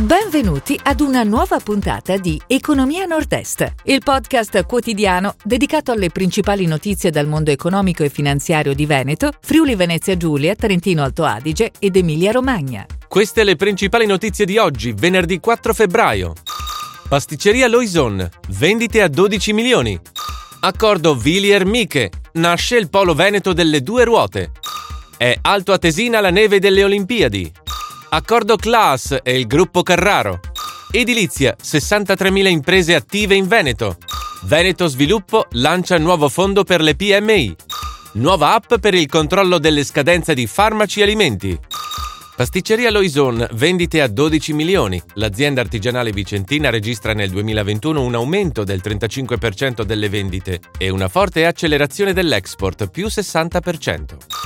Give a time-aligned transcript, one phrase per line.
[0.00, 7.10] Benvenuti ad una nuova puntata di Economia Nord-Est, il podcast quotidiano dedicato alle principali notizie
[7.10, 12.32] dal mondo economico e finanziario di Veneto, Friuli Venezia Giulia, Trentino Alto Adige ed Emilia
[12.32, 12.86] Romagna.
[13.06, 16.32] Queste le principali notizie di oggi, venerdì 4 febbraio.
[17.06, 20.00] Pasticceria Loison, vendite a 12 milioni.
[20.60, 24.52] Accordo Villier Miche, nasce il polo veneto delle due ruote.
[25.18, 27.52] È Alto Atesina la neve delle Olimpiadi.
[28.12, 30.40] Accordo Class e il gruppo Carraro.
[30.90, 33.98] Edilizia, 63.000 imprese attive in Veneto.
[34.42, 37.54] Veneto Sviluppo lancia nuovo fondo per le PMI.
[38.14, 41.56] Nuova app per il controllo delle scadenze di farmaci e alimenti.
[42.34, 45.00] Pasticceria Loison, vendite a 12 milioni.
[45.14, 51.46] L'azienda artigianale vicentina registra nel 2021 un aumento del 35% delle vendite e una forte
[51.46, 54.39] accelerazione dell'export, più 60%.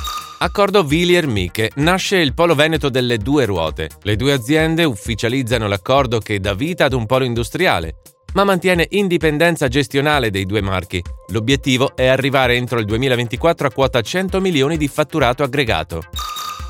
[0.44, 1.70] Accordo Villier Miche.
[1.76, 3.88] Nasce il polo veneto delle due ruote.
[4.02, 8.02] Le due aziende ufficializzano l'accordo che dà vita ad un polo industriale,
[8.34, 11.02] ma mantiene indipendenza gestionale dei due marchi.
[11.28, 16.02] L'obiettivo è arrivare entro il 2024 a quota 100 milioni di fatturato aggregato.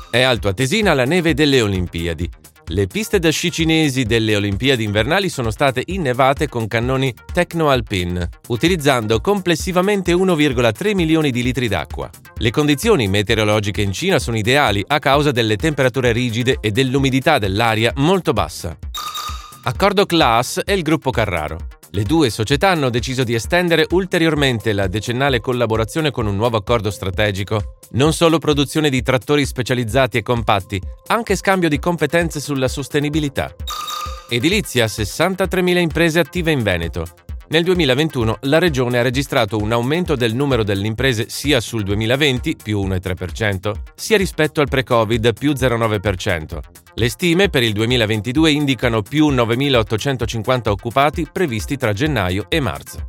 [0.09, 2.29] È Alto Atesina la neve delle Olimpiadi.
[2.69, 8.27] Le piste da sci cinesi delle Olimpiadi invernali sono state innevate con cannoni Tecno Alpine,
[8.47, 12.09] utilizzando complessivamente 1,3 milioni di litri d'acqua.
[12.37, 17.93] Le condizioni meteorologiche in Cina sono ideali a causa delle temperature rigide e dell'umidità dell'aria
[17.97, 18.75] molto bassa.
[19.65, 21.67] Accordo Class è il gruppo Carraro.
[21.95, 26.91] Le due società hanno deciso di estendere ulteriormente la decennale collaborazione con un nuovo accordo
[26.91, 27.77] strategico.
[27.91, 33.55] Non solo produzione di trattori specializzati e compatti, anche scambio di competenze sulla sostenibilità.
[34.27, 37.05] Edilizia, 63.000 imprese attive in Veneto.
[37.47, 42.57] Nel 2021 la Regione ha registrato un aumento del numero delle imprese sia sul 2020,
[42.61, 46.84] più 1,3%, sia rispetto al pre-Covid, più 0,9%.
[46.97, 53.05] Le stime per il 2022 indicano più 9.850 occupati previsti tra gennaio e marzo.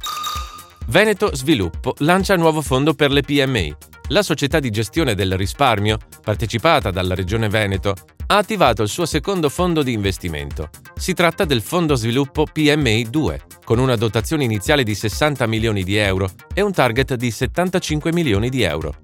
[0.88, 3.76] Veneto Sviluppo lancia nuovo fondo per le PMI.
[4.08, 7.94] La società di gestione del risparmio, partecipata dalla Regione Veneto,
[8.26, 10.68] ha attivato il suo secondo fondo di investimento.
[10.96, 15.94] Si tratta del Fondo Sviluppo PMI 2, con una dotazione iniziale di 60 milioni di
[15.94, 18.96] euro e un target di 75 milioni di euro.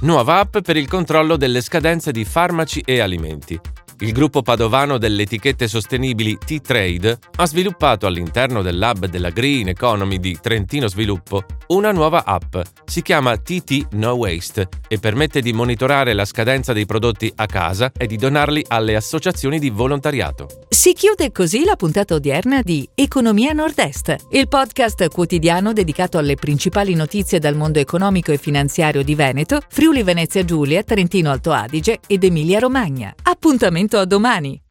[0.00, 3.60] Nuova app per il controllo delle scadenze di farmaci e alimenti.
[4.00, 10.20] Il gruppo padovano delle etichette sostenibili T-Trade ha sviluppato all'interno del lab della Green Economy
[10.20, 12.56] di Trentino Sviluppo una nuova app.
[12.84, 17.92] Si chiama TT No Waste e permette di monitorare la scadenza dei prodotti a casa
[17.96, 20.46] e di donarli alle associazioni di volontariato.
[20.68, 26.94] Si chiude così la puntata odierna di Economia Nord-Est, il podcast quotidiano dedicato alle principali
[26.94, 32.24] notizie dal mondo economico e finanziario di Veneto, Friuli Venezia Giulia, Trentino Alto Adige ed
[32.24, 33.14] Emilia Romagna.
[33.88, 34.67] Appuntamento a domani!